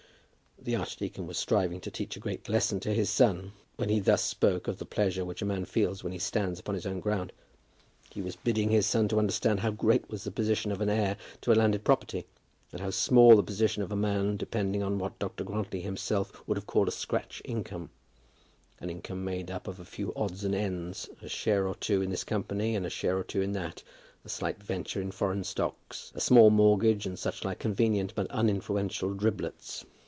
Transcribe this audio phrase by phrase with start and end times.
[0.63, 4.23] The archdeacon was striving to teach a great lesson to his son when he thus
[4.23, 7.31] spoke of the pleasure which a man feels when he stands upon his own ground.
[8.11, 11.17] He was bidding his son to understand how great was the position of an heir
[11.41, 12.25] to a landed property,
[12.71, 15.43] and how small the position of a man depending on what Dr.
[15.43, 17.89] Grantly himself would have called a scratch income,
[18.79, 22.11] an income made up of a few odds and ends, a share or two in
[22.11, 23.81] this company and a share or two in that,
[24.23, 29.15] a slight venture in foreign stocks, a small mortgage and such like convenient but uninfluential
[29.17, 29.85] driblets.